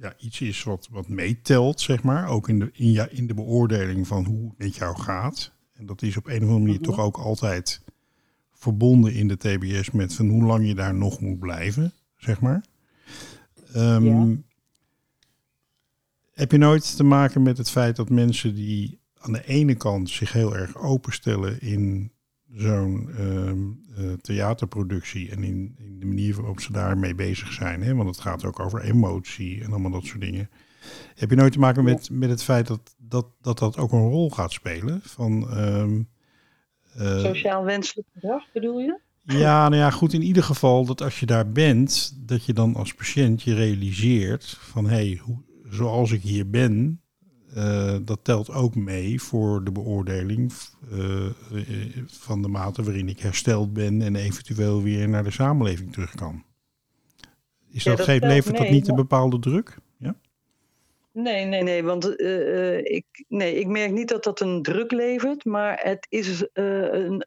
[0.00, 2.28] ja, iets is wat, wat meetelt, zeg maar.
[2.28, 5.52] Ook in de, in, ja, in de beoordeling van hoe het met jou gaat.
[5.72, 6.84] En dat is op een of andere manier Mhm.
[6.84, 7.82] toch ook altijd
[8.52, 12.64] verbonden in de TBS met van hoe lang je daar nog moet blijven, zeg maar.
[13.72, 14.36] Ehm, Ja.
[16.32, 20.10] Heb je nooit te maken met het feit dat mensen die aan de ene kant
[20.10, 22.12] zich heel erg openstellen in
[22.56, 23.58] zo'n ehm,
[23.96, 27.94] eh, theaterproductie en in, in de manier waarop ze daarmee bezig zijn, hè?
[27.94, 30.50] want het gaat ook over emotie en allemaal dat soort dingen.
[31.14, 34.08] Heb je nooit te maken met, met het feit dat dat, dat dat ook een
[34.08, 35.00] rol gaat spelen?
[35.02, 36.02] Van, ehm,
[36.94, 38.98] eh, Sociaal wenselijk gedrag bedoel je?
[39.22, 40.12] ja, nou ja, goed.
[40.12, 44.44] In ieder geval dat als je daar bent, dat je dan als patiënt je realiseert
[44.60, 47.00] van hé, hey, hoe- zoals ik hier ben,
[47.54, 50.52] eh, dat telt ook mee voor de beoordeling
[50.90, 51.32] eh, eh,
[52.06, 56.44] van de mate waarin ik hersteld ben en eventueel weer naar de samenleving terug kan.
[57.70, 59.76] Is Ja, dat, dat levert dat niet een bepaalde druk?
[59.98, 60.14] Ja?
[61.12, 61.82] Nee, nee, nee.
[61.82, 62.20] Want
[62.90, 65.44] ik, nee, ik merk niet dat dat een druk levert.
[65.44, 67.24] Maar het is een.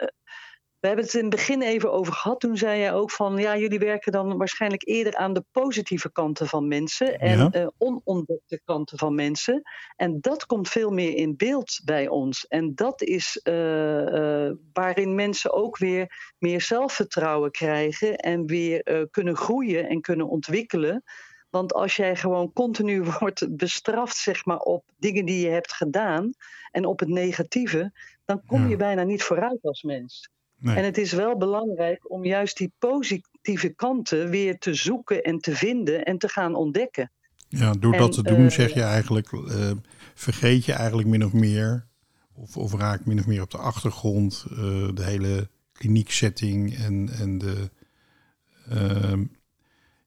[0.88, 2.40] We hebben het in het begin even over gehad.
[2.40, 6.48] Toen zei jij ook van ja, jullie werken dan waarschijnlijk eerder aan de positieve kanten
[6.48, 7.50] van mensen en Ja.
[7.52, 9.62] eh, onontdekte kanten van mensen.
[9.96, 12.48] En dat komt veel meer in beeld bij ons.
[12.48, 19.36] En dat is eh, eh, waarin mensen ook weer meer zelfvertrouwen krijgen en weer kunnen
[19.36, 21.04] groeien en kunnen ontwikkelen.
[21.50, 26.32] Want als jij gewoon continu wordt bestraft, zeg maar, op dingen die je hebt gedaan
[26.72, 27.92] en op het negatieve,
[28.26, 28.70] dan kom Ja.
[28.70, 30.30] je bijna niet vooruit als mens.
[30.60, 30.76] Nee.
[30.76, 35.56] En het is wel belangrijk om juist die positieve kanten weer te zoeken en te
[35.56, 37.12] vinden en te gaan ontdekken.
[37.50, 39.72] Ja, door En, dat te doen eh, zeg je eigenlijk, eh,
[40.14, 41.88] vergeet je eigenlijk min of meer,
[42.34, 44.58] of, of raakt min of meer op de achtergrond eh,
[44.94, 47.70] de hele klinieksetting en, en de,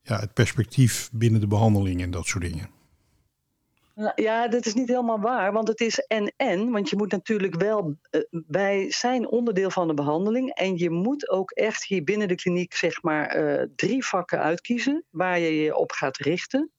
[0.03, 2.80] ja, het perspectief binnen de behandeling en dat soort dingen.
[4.15, 6.71] Ja, dat is niet helemaal waar, want het is en-en.
[6.71, 10.51] Want je moet natuurlijk wel, eh, wij zijn onderdeel van de behandeling.
[10.55, 15.05] En je moet ook echt hier binnen de kliniek, zeg maar, eh, drie vakken uitkiezen
[15.11, 16.71] waar je je op gaat richten.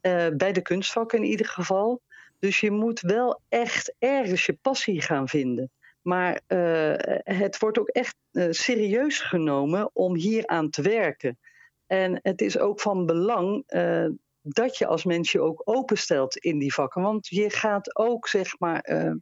[0.00, 2.00] Eh, bij de kunstvakken in ieder geval.
[2.38, 5.70] Dus je moet wel echt ergens je passie gaan vinden.
[6.02, 6.94] Maar eh,
[7.38, 11.38] het wordt ook echt eh, serieus genomen om hier aan te werken.
[11.86, 14.06] En het is ook van belang eh,
[14.42, 17.02] dat je als mens je ook openstelt in die vakken.
[17.02, 19.12] Want je gaat ook, zeg maar, eh,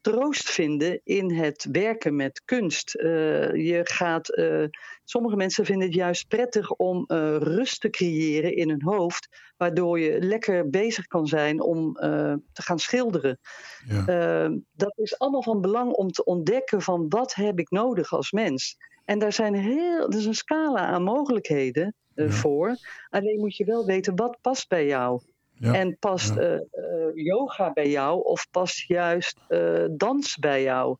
[0.00, 2.94] troost vinden in het werken met kunst.
[2.94, 4.64] Eh, je gaat, eh,
[5.04, 7.04] sommige mensen vinden het juist prettig om
[7.38, 11.92] rust te creëren in hun hoofd, waardoor je lekker bezig kan zijn om
[12.52, 13.38] te gaan schilderen.
[13.88, 14.48] Ja.
[14.72, 18.76] Dat is allemaal van belang om te ontdekken van wat heb ik nodig als mens.
[19.04, 22.76] En daar zijn heel, er is een scala aan mogelijkheden eh, voor.
[23.10, 25.20] Alleen moet je wel weten wat past bij jou.
[25.58, 25.74] Ja.
[25.74, 26.40] En past Ja.
[26.40, 26.60] eh, eh,
[27.14, 29.38] yoga bij jou of past juist
[29.90, 30.96] dans bij jou?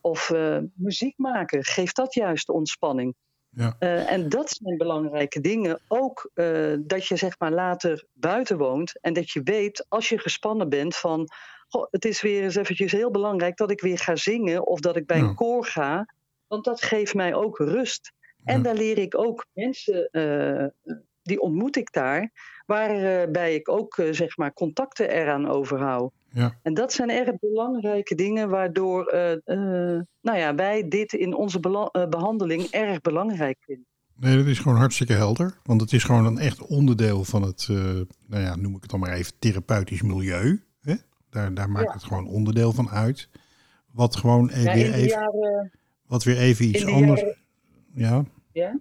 [0.00, 0.32] Of
[0.74, 3.14] muziek maken, geeft dat juist ontspanning?
[3.50, 3.76] Ja.
[4.06, 5.80] En dat zijn belangrijke dingen.
[5.88, 6.30] Ook
[6.78, 10.96] dat je zeg maar later buiten woont en dat je weet als je gespannen bent
[10.96, 11.28] van...
[11.68, 14.96] Goh, het is weer eens eventjes heel belangrijk dat ik weer ga zingen of dat
[14.96, 16.06] ik bij een koor ga.
[16.46, 18.12] Want dat geeft mij ook rust.
[18.54, 20.66] En daar leer ik ook mensen, eh,
[21.22, 22.30] die ontmoet ik daar,
[22.66, 26.12] waarbij ik ook eh, zeg maar contacten eraan overhoud.
[26.30, 26.58] Ja.
[26.62, 31.88] En dat zijn erg belangrijke dingen waardoor eh, eh, nou ja, wij dit in onze
[31.92, 33.86] eh, behandeling erg belangrijk vinden.
[34.18, 35.58] Nee, dat is gewoon hartstikke helder.
[35.62, 37.76] Want het is gewoon een echt onderdeel van het, eh,
[38.26, 40.62] nou ja, noem ik het dan maar even, therapeutisch milieu.
[40.80, 40.94] Hè?
[41.30, 41.92] Daar, daar maakt Ja.
[41.92, 43.28] het gewoon onderdeel van uit.
[43.92, 45.72] Wat gewoon Ja, weer, even, jaren,
[46.06, 47.20] wat weer even iets anders...
[47.20, 47.36] jaren-
[47.94, 48.24] Ja,
[48.56, 48.78] Ja?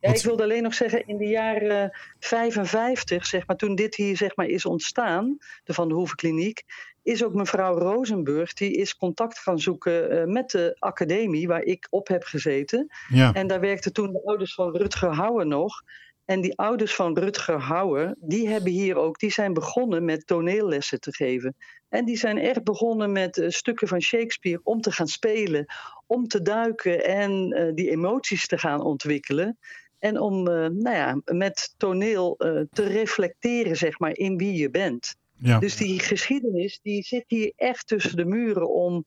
[0.00, 4.16] Ja, ik wilde alleen nog zeggen, in de jaren 55, zeg maar, toen dit hier
[4.16, 6.64] zeg maar, is ontstaan, de Van de Hoeven Kliniek,
[7.02, 11.86] is ook mevrouw Rosenburg, die is contact gaan zoeken eh, met de academie waar ik
[11.90, 12.86] op heb gezeten.
[13.08, 15.82] ja, En daar werkten toen de ouders van Rutger Hauer nog.
[16.26, 21.00] En die ouders van Rutger Hauer, die hebben hier ook, die zijn begonnen met toneellessen
[21.00, 21.56] te geven.
[21.88, 25.66] En die zijn echt begonnen met eh, stukken van Shakespeare om te gaan spelen,
[26.06, 29.58] om te duiken en eh, die emoties te gaan ontwikkelen.
[29.98, 32.34] En om eh, nou ja, met toneel
[32.72, 35.16] te reflecteren, zeg maar, in wie je bent.
[35.36, 35.58] ja.
[35.58, 39.04] Dus die geschiedenis, die zit hier echt tussen de muren om,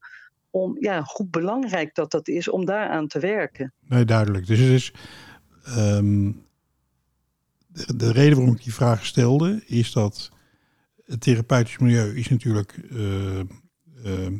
[0.49, 3.73] om ja, hoe belangrijk dat dat is om daaraan te werken.
[3.88, 4.47] Nee, duidelijk.
[4.47, 4.93] Dus het is.
[5.63, 6.32] ehm,
[7.87, 10.31] de, de reden waarom ik die vraag stelde, is dat
[11.09, 14.33] het therapeutisch milieu is natuurlijk eh, eh,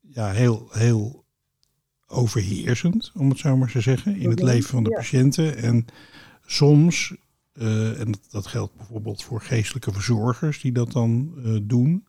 [0.00, 1.24] ja, heel, heel
[2.06, 5.56] overheersend, om het zo maar te zeggen, in het Mhm, leven van de patiënten.
[5.56, 5.84] En
[6.46, 7.14] soms,
[7.52, 12.06] eh, en dat, geldt bijvoorbeeld voor geestelijke verzorgers die dat dan doen,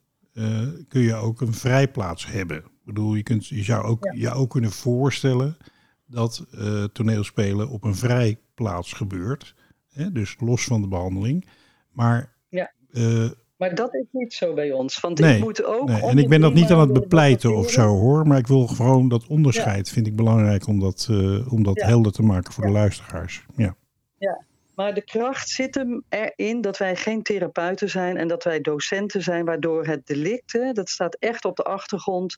[0.88, 2.58] kun je ook een vrijplaats hebben.
[2.58, 5.58] Ik bedoel, je, kunt, je zou ook, je ook kunnen voorstellen
[6.06, 6.46] dat
[6.94, 9.56] toneelspelen op een vrijplaats gebeurt.
[9.96, 11.46] Hè, dus los van de behandeling.
[11.92, 12.72] Maar Ja.
[12.92, 15.00] eh, Maar dat is niet zo bij ons.
[15.00, 15.88] Want nee, ik moet ook.
[15.88, 16.02] nee.
[16.02, 18.28] en ik ben dat niet aan het bepleiten of zo hoor.
[18.28, 21.86] Maar ik wil gewoon dat onderscheid, vind ik belangrijk om dat, eh, om dat Ja.
[21.88, 23.46] helder te maken voor de luisteraars.
[23.56, 23.76] Ja.
[24.18, 24.44] Ja,
[24.76, 29.22] maar de kracht zit hem erin dat wij geen therapeuten zijn en dat wij docenten
[29.22, 32.38] zijn, waardoor het delict, hè, dat staat echt op de achtergrond.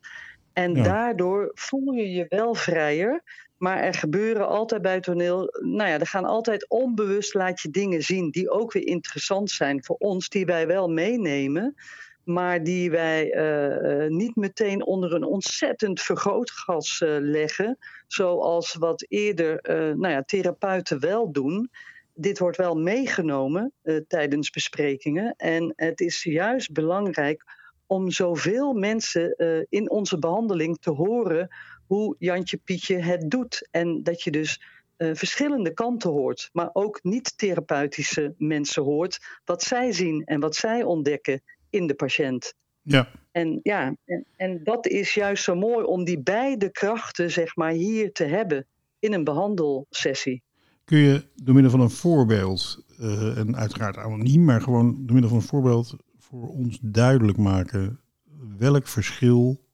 [0.54, 3.24] En daardoor voel je je wel vrijer.
[3.58, 8.02] Maar er gebeuren altijd bij toneel, nou ja, er gaan altijd onbewust laat je dingen
[8.02, 11.76] zien die ook weer interessant zijn voor ons, die wij wel meenemen,
[12.28, 19.06] maar die wij eh, eh, niet meteen onder een ontzettend vergrootglas eh, leggen, zoals wat
[19.08, 19.60] eerder
[19.98, 21.70] nou ja, therapeuten wel doen.
[22.14, 23.74] Dit wordt wel meegenomen
[24.08, 27.44] tijdens besprekingen en het is juist belangrijk
[27.86, 29.36] om zoveel mensen
[29.70, 31.50] in onze behandeling te horen
[31.88, 33.68] hoe Jantje Pietje het doet.
[33.72, 34.62] En dat je dus
[34.98, 40.84] eh, verschillende kanten hoort, maar ook niet-therapeutische mensen hoort wat zij zien en wat zij
[40.84, 42.54] ontdekken in de patiënt.
[42.82, 43.12] Ja.
[43.32, 47.72] En ja, en, en dat is juist zo mooi om die beide krachten, zeg maar,
[47.72, 48.66] hier te hebben
[49.00, 50.42] in een behandelsessie.
[50.84, 55.30] Kun je door middel van een voorbeeld, eh, en uiteraard anoniem, maar gewoon door middel
[55.30, 58.00] van een voorbeeld voor ons duidelijk maken
[58.58, 59.66] welk verschil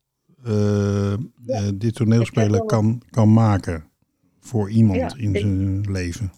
[0.45, 1.19] eh, eh,
[1.73, 3.89] dit toneelspelen kan, kan maken
[4.39, 6.31] voor iemand Ja, in ik- zijn leven?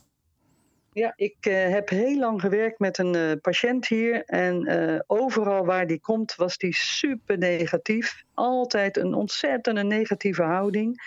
[0.91, 4.23] Ja, ik eh, heb heel lang gewerkt met een patiënt hier.
[4.25, 8.23] En overal waar die komt, was die super negatief.
[8.33, 11.01] Altijd een ontzettende negatieve houding.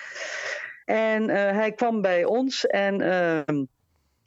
[0.85, 3.65] En hij kwam bij ons en ehm,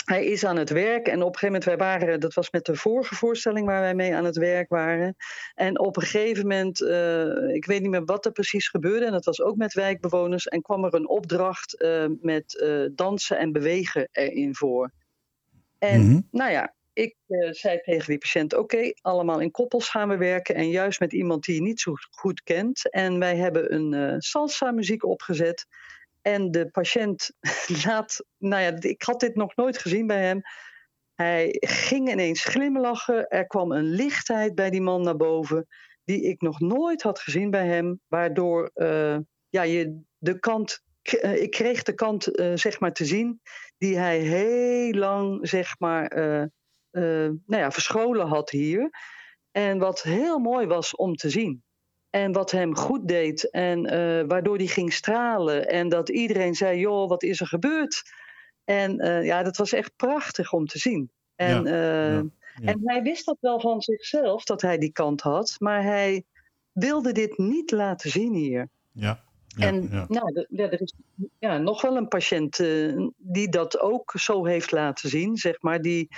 [0.06, 1.08] hij is aan het werk.
[1.08, 3.96] En op een gegeven moment, wij waren, dat was met de vorige voorstelling waar wij
[3.96, 5.16] mee aan het werk waren.
[5.54, 9.06] En op een gegeven moment, eh, ik weet niet meer wat er precies gebeurde.
[9.06, 10.48] En dat was ook met wijkbewoners.
[10.48, 14.92] En kwam er een opdracht eh, met eh, dansen en bewegen erin voor.
[15.78, 16.22] En Mhm.
[16.32, 17.16] nou ja, ik
[17.52, 20.56] zei tegen die patiënt: Oké, allemaal in koppels gaan we werken.
[20.56, 22.90] En juist met iemand die je niet zo goed kent.
[22.90, 25.66] En wij hebben een salsa-muziek opgezet.
[26.22, 27.32] En de patiënt
[27.86, 28.26] laat.
[28.38, 30.42] Nou ja, ik had dit nog nooit gezien bij hem.
[31.16, 33.28] Hij ging ineens glimlachen.
[33.28, 35.68] Er kwam een lichtheid bij die man naar boven.
[36.04, 38.00] Die ik nog nooit had gezien bij hem.
[38.08, 39.18] Waardoor eh,
[39.50, 40.82] ja, je de kant.
[41.02, 43.42] eh, ik kreeg de kant eh, zeg maar te zien
[43.78, 46.10] die hij heel lang zeg maar
[46.92, 48.90] nou ja, verscholen had hier.
[49.52, 51.64] En wat heel mooi was om te zien.
[52.12, 55.68] En wat hem goed deed en eh, waardoor hij ging stralen.
[55.68, 58.04] En dat iedereen zei, joh, wat is er gebeurd?
[58.64, 61.10] En eh, ja, dat was echt prachtig om te zien.
[61.36, 62.24] En, Ja, eh, ja,
[62.56, 62.72] ja.
[62.72, 65.56] en hij wist dat wel van zichzelf, dat hij die kant had.
[65.60, 66.24] Maar hij
[66.72, 68.70] wilde dit niet laten zien hier.
[68.92, 69.24] Ja.
[69.48, 70.06] ja, en ja.
[70.08, 70.94] Nou, er is
[71.40, 72.58] ja, nog wel een patiënt
[73.18, 76.10] die dat ook zo heeft laten zien, zeg maar, die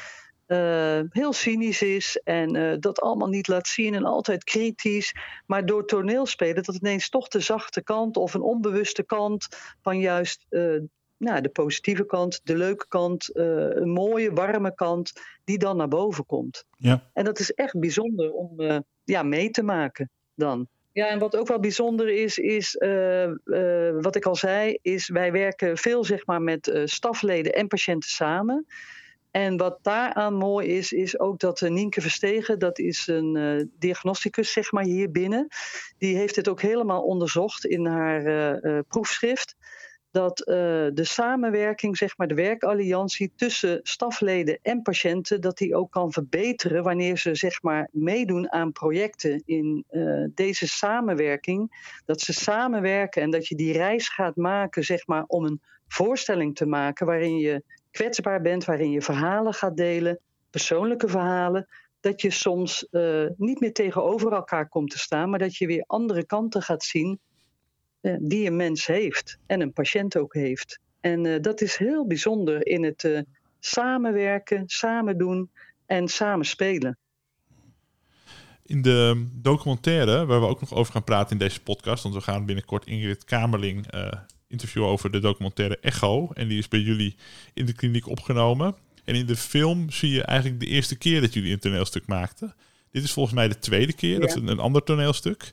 [0.54, 5.16] eh, heel cynisch is en eh, dat allemaal niet laat zien en altijd kritisch.
[5.46, 9.48] Maar door toneelspelen dat ineens toch de zachte kant of een onbewuste kant
[9.82, 10.80] van juist eh,
[11.18, 15.14] nou, de positieve kant, de leuke kant, een mooie, warme kant,
[15.44, 16.66] die dan naar boven komt.
[16.78, 17.10] Ja.
[17.14, 20.68] En dat is echt bijzonder om ja, mee te maken dan.
[20.92, 22.76] Ja, en wat ook wel bijzonder is, is
[24.02, 28.10] wat ik al zei, is wij werken veel zeg maar, met eh, stafleden en patiënten
[28.10, 28.66] samen.
[29.34, 33.66] En wat daaraan mooi is, is ook dat uh, Nienke Verstegen, dat is een uh,
[33.80, 35.48] diagnosticus zeg maar hier binnen,
[35.98, 38.26] die heeft dit ook helemaal onderzocht in haar
[38.66, 39.56] uh, proefschrift.
[40.12, 46.12] Dat de samenwerking, zeg maar de werkalliantie tussen stafleden en patiënten, dat die ook kan
[46.12, 49.86] verbeteren wanneer ze zeg maar meedoen aan projecten in
[50.34, 51.86] deze samenwerking.
[52.06, 56.56] Dat ze samenwerken en dat je die reis gaat maken, zeg maar, om een voorstelling
[56.56, 57.64] te maken waarin je
[57.94, 60.20] kwetsbaar bent, waarin je verhalen gaat delen,
[60.50, 61.68] persoonlijke verhalen,
[62.00, 65.84] dat je soms uh, niet meer tegenover elkaar komt te staan, maar dat je weer
[65.88, 67.20] andere kanten gaat zien
[68.02, 70.80] uh, die een mens heeft en een patiënt ook heeft.
[71.00, 73.26] En uh, dat is heel bijzonder in het
[73.60, 75.52] samenwerken, samen doen
[75.86, 76.98] en samen spelen.
[78.66, 82.22] In de documentaire, waar we ook nog over gaan praten in deze podcast, want we
[82.22, 83.88] gaan binnenkort Ingrid Kamerling
[84.54, 86.30] interview over de documentaire Echo.
[86.34, 87.16] En die is bij jullie
[87.54, 88.76] in de kliniek opgenomen.
[89.06, 92.54] En in de film zie je eigenlijk de eerste keer dat jullie een toneelstuk maakten.
[92.92, 95.52] Dit is volgens mij de tweede keer, dat is een, een ander toneelstuk.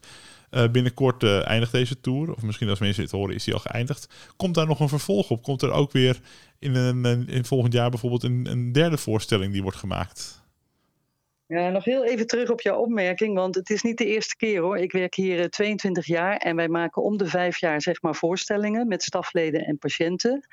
[0.51, 3.61] Eh, binnenkort eh, eindigt deze tour, of misschien als mensen dit horen is die al
[3.61, 4.09] geëindigd.
[4.37, 5.43] Komt daar nog een vervolg op?
[5.43, 6.21] Komt er ook weer
[6.59, 10.40] in, een- in volgend jaar bijvoorbeeld een, een derde voorstelling die wordt gemaakt?
[11.51, 14.61] Ja, nog heel even terug op jouw opmerking, want het is niet de eerste keer
[14.61, 14.79] hoor.
[14.79, 18.15] Ik werk hier eh, 22 jaar en wij maken om de vijf jaar zeg maar
[18.15, 20.47] voorstellingen met stafleden en patiënten.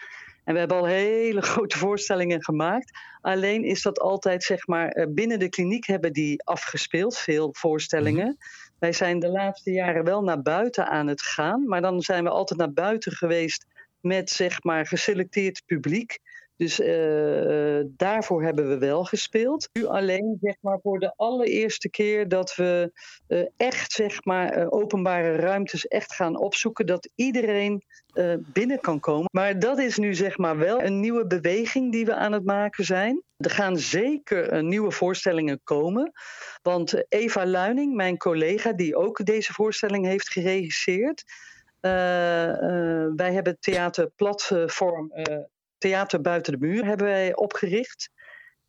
[0.43, 2.91] En we hebben al hele grote voorstellingen gemaakt.
[3.21, 8.37] Alleen is dat altijd zeg maar eh, binnen de kliniek hebben die afgespeeld, veel voorstellingen.
[8.79, 12.29] Wij zijn de laatste jaren wel naar buiten aan het gaan, maar dan zijn we
[12.29, 13.65] altijd naar buiten geweest
[14.01, 16.19] met zeg maar geselecteerd publiek.
[16.58, 19.70] Dus eh, daarvoor hebben we wel gespeeld.
[19.74, 22.91] Nu alleen zeg maar voor de allereerste keer dat we
[23.28, 26.86] eh, echt zeg maar eh, openbare ruimtes echt gaan opzoeken.
[26.86, 27.84] Dat iedereen
[28.53, 29.30] binnen kan komen.
[29.32, 32.84] Maar dat is nu zeg maar wel een nieuwe beweging die we aan het maken
[32.84, 33.24] zijn.
[33.38, 36.12] Er gaan zeker nieuwe voorstellingen komen.
[36.62, 41.24] Want Eva Luining, mijn collega die ook deze voorstelling heeft geregisseerd.
[43.16, 45.38] wij hebben theaterplatform eh,
[45.78, 48.09] Theater Buiten de Muur hebben wij opgericht.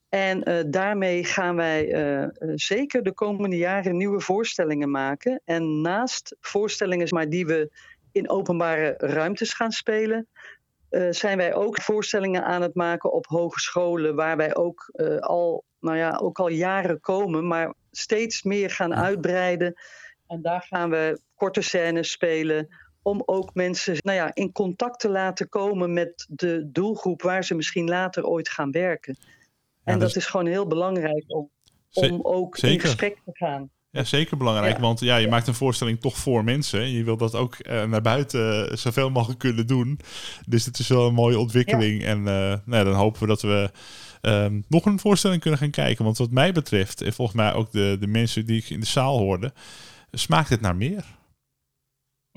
[0.08, 5.40] En eh, daarmee gaan wij eh, eh, zeker de komende jaren nieuwe voorstellingen maken.
[5.44, 7.70] En naast voorstellingen maar die we
[8.12, 10.26] in openbare ruimtes gaan spelen,
[11.10, 16.16] zijn wij ook voorstellingen aan het maken op hogescholen, waar wij ook, al, nou ja,
[16.16, 19.74] ook al jaren komen, maar steeds meer gaan uitbreiden.
[20.26, 22.68] En daar gaan we korte scènes spelen
[23.02, 27.54] om ook mensen nou ja, in contact te laten komen met de doelgroep waar ze
[27.54, 29.16] misschien later ooit gaan werken.
[29.84, 31.50] En dat dat is- is gewoon heel belangrijk om,
[31.92, 33.70] om ook in gesprek te gaan.
[33.90, 34.74] Ja, zeker belangrijk.
[34.74, 34.80] Ja.
[34.80, 36.80] Want ja, je maakt een voorstelling toch voor mensen.
[36.80, 40.00] En je wil dat ook eh, naar buiten eh, zoveel mogelijk kunnen doen.
[40.46, 42.04] Dus het is wel een mooie ontwikkeling.
[42.04, 43.70] En eh, nou ja, dan hopen we dat we
[44.20, 46.04] ehm, nog een voorstelling kunnen gaan kijken.
[46.04, 48.86] Want wat mij betreft, en volgens mij ook de, de mensen die ik in de
[48.86, 49.52] zaal hoorde,
[50.12, 51.04] smaakt het naar meer.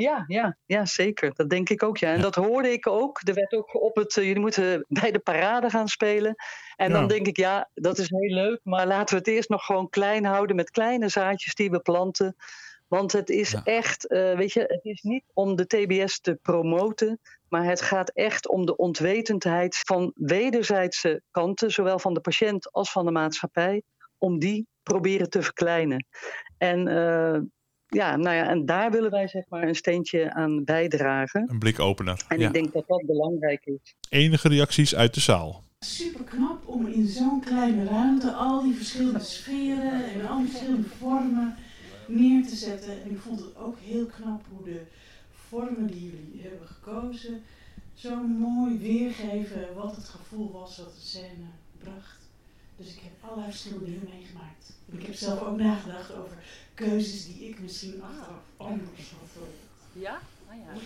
[0.01, 1.33] Ja, ja, ja, zeker.
[1.35, 2.13] Dat denk ik ook, ja.
[2.13, 3.21] En dat hoorde ik ook.
[3.27, 6.35] Er werd ook op het, eh, jullie moeten bij de parade gaan spelen.
[6.75, 6.93] En Ja.
[6.99, 8.59] dan denk ik, ja, dat is heel leuk.
[8.63, 12.35] Maar laten we het eerst nog gewoon klein houden met kleine zaadjes die we planten.
[12.87, 17.19] Want het is echt, eh, weet je, het is niet om de TBS te promoten.
[17.49, 22.91] Maar het gaat echt om de ontwetendheid van wederzijdse kanten, zowel van de patiënt als
[22.91, 23.81] van de maatschappij,
[24.17, 26.05] om die proberen te verkleinen.
[26.57, 27.39] En eh,
[27.95, 31.49] ja, nou ja, en daar willen wij zeg maar een steentje aan bijdragen.
[31.49, 32.25] Een blikopener.
[32.27, 32.47] En Ja.
[32.47, 33.95] ik denk dat dat belangrijk is.
[34.09, 35.63] Enige reacties uit de zaal.
[35.79, 40.87] Super knap om in zo'n kleine ruimte al die verschillende sferen en al die verschillende
[40.99, 41.55] vormen
[42.07, 43.03] neer te zetten.
[43.03, 44.81] En ik vond het ook heel knap hoe de
[45.49, 47.41] vormen die jullie hebben gekozen
[47.93, 51.47] zo mooi weergeven wat het gevoel was wat de scène
[51.83, 52.20] bracht.
[52.81, 54.73] Dus ik heb allerlei verschillende dingen meegemaakt.
[54.91, 56.37] En ik heb zelf ook nagedacht over
[56.73, 59.43] keuzes die ik misschien achteraf anders had.
[59.93, 60.19] Ja?
[60.49, 60.81] Oh ja.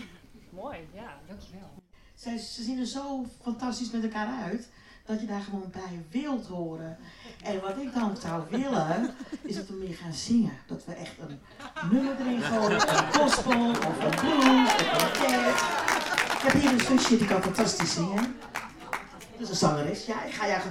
[0.49, 1.69] Mooi, ja, dankjewel.
[2.15, 4.69] Zij, ze zien er zo fantastisch met elkaar uit
[5.05, 6.97] dat je daar gewoon bij wilt horen.
[7.43, 10.57] En wat ik dan zou willen, is dat we meer gaan zingen.
[10.67, 11.39] Dat we echt een
[11.91, 15.61] nummer erin gooien, een gospel of een blues of een jazz.
[16.33, 18.35] Ik heb hier een zusje die kan fantastisch zingen.
[19.31, 20.05] Dat is een zangeres.
[20.05, 20.61] Ja, ik ga jou...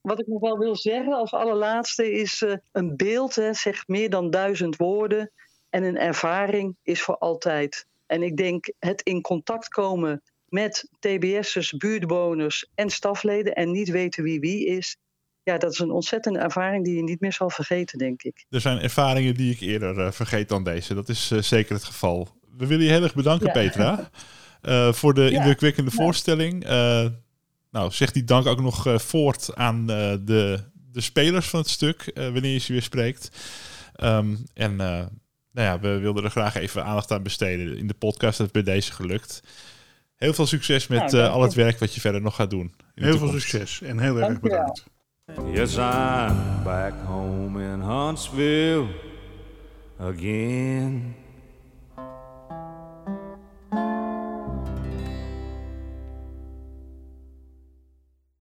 [0.00, 4.10] Wat ik nog wel wil zeggen als allerlaatste is eh, een beeld hè, zegt meer
[4.10, 5.30] dan duizend woorden.
[5.70, 7.86] En een ervaring is voor altijd.
[8.06, 14.22] En ik denk het in contact komen met TBS'ers, buurtbewoners en stafleden en niet weten
[14.22, 14.96] wie wie is.
[15.42, 18.44] Ja, dat is een ontzettende ervaring die je niet meer zal vergeten, denk ik.
[18.50, 20.94] Er zijn ervaringen die ik eerder eh, vergeet dan deze.
[20.94, 22.28] Dat is eh, zeker het geval.
[22.56, 23.52] We willen je heel erg bedanken, Ja.
[23.52, 24.10] Petra,
[24.62, 25.28] eh, voor de Ja.
[25.38, 26.64] indrukwekkende voorstelling.
[26.64, 27.06] Eh,
[27.70, 30.58] nou, zeg die dank ook nog eh, voort aan eh, de,
[30.92, 33.30] de spelers van het stuk, eh, wanneer je ze weer spreekt.
[33.94, 34.86] Ehm, en eh,
[35.52, 38.38] nou ja, we wilden er graag even aandacht aan besteden in de podcast.
[38.38, 39.42] Dat is bij deze gelukt.
[40.16, 42.74] Heel veel succes met Nou, eh, al het werk wat je verder nog gaat doen.
[42.94, 44.84] Heel veel succes en heel erg bedankt.
[45.52, 48.86] Yes, I'm back home in Huntsville
[49.98, 51.14] again.